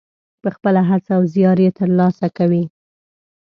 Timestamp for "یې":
1.65-1.71